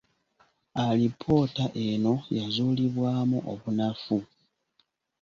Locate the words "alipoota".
0.85-1.65